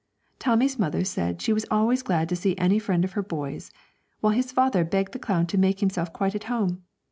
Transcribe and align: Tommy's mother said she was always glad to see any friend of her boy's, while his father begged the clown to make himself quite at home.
Tommy's 0.39 0.79
mother 0.79 1.03
said 1.03 1.43
she 1.43 1.53
was 1.53 1.67
always 1.69 2.01
glad 2.01 2.27
to 2.29 2.35
see 2.35 2.57
any 2.57 2.79
friend 2.79 3.05
of 3.05 3.11
her 3.11 3.21
boy's, 3.21 3.69
while 4.19 4.33
his 4.33 4.51
father 4.51 4.83
begged 4.83 5.11
the 5.11 5.19
clown 5.19 5.45
to 5.45 5.59
make 5.59 5.79
himself 5.79 6.11
quite 6.11 6.33
at 6.33 6.45
home. 6.45 6.81